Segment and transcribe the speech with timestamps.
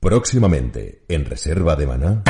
[0.00, 2.22] Próximamente, en Reserva de Maná.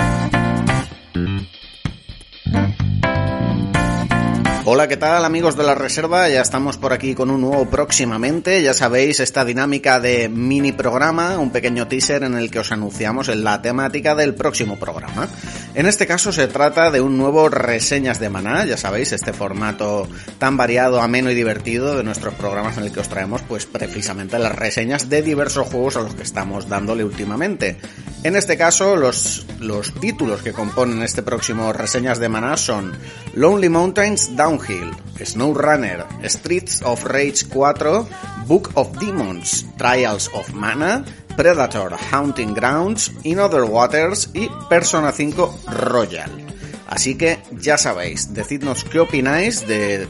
[4.71, 6.29] Hola, ¿qué tal amigos de la Reserva?
[6.29, 8.63] Ya estamos por aquí con un nuevo próximamente.
[8.63, 13.29] Ya sabéis, esta dinámica de mini programa, un pequeño teaser en el que os anunciamos
[13.29, 15.27] la temática del próximo programa.
[15.75, 20.07] En este caso se trata de un nuevo Reseñas de Maná, ya sabéis, este formato
[20.39, 24.39] tan variado, ameno y divertido de nuestros programas en el que os traemos pues precisamente
[24.39, 27.79] las reseñas de diversos juegos a los que estamos dándole últimamente.
[28.23, 32.93] En este caso, los, los títulos que componen este próximo Reseñas de Maná son
[33.35, 38.07] Lonely Mountains Downhill, SnowRunner, Streets of Rage 4,
[38.47, 41.05] Book of Demons, Trials of Mana,
[41.37, 46.31] Predator Haunting Grounds, In Other Waters y Persona 5 Royal.
[46.89, 50.09] Así que ya sabéis, decidnos qué opináis de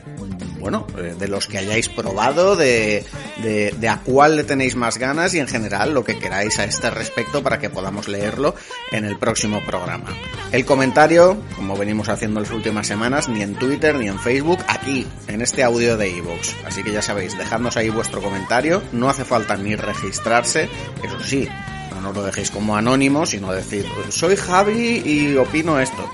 [0.70, 3.02] bueno, eh, de los que hayáis probado, de,
[3.42, 6.64] de, de, a cuál le tenéis más ganas y en general lo que queráis a
[6.64, 8.54] este respecto para que podamos leerlo
[8.92, 10.14] en el próximo programa.
[10.52, 15.06] El comentario, como venimos haciendo las últimas semanas, ni en Twitter ni en Facebook, aquí,
[15.26, 16.66] en este audio de iVoox.
[16.66, 20.68] Así que ya sabéis, dejadnos ahí vuestro comentario, no hace falta ni registrarse,
[21.02, 21.48] eso sí,
[21.94, 26.10] no nos lo dejéis como anónimo, sino decir, soy Javi y opino esto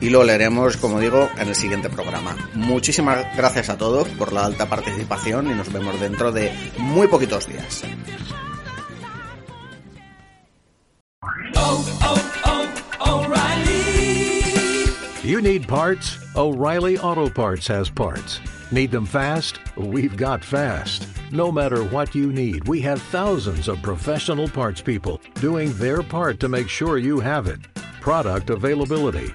[0.00, 2.36] y lo leeremos, como digo, en el siguiente programa.
[2.54, 7.46] Muchísimas gracias a todos por la alta participación y nos vemos dentro de muy poquitos
[7.46, 7.82] días.
[11.56, 12.68] Oh, oh, oh.
[15.24, 16.18] You need parts?
[16.36, 18.40] O'Reilly Auto Parts has parts.
[18.70, 19.58] Need them fast?
[19.76, 21.06] We've got fast.
[21.30, 26.40] No matter what you need, we have thousands of professional parts people doing their part
[26.40, 27.60] to make sure you have it.
[28.00, 29.34] Product availability